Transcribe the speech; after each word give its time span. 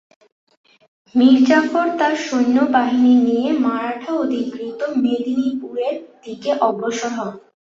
মীর 1.15 1.37
জাফর 1.47 1.87
তার 1.99 2.13
সৈন্যবাহিনী 2.25 3.13
নিয়ে 3.25 3.49
মারাঠা-অধিকৃত 3.65 4.79
মেদিনীপুরের 5.01 5.93
দিকে 6.23 6.51
অগ্রসর 6.61 7.11
হন। 7.17 7.31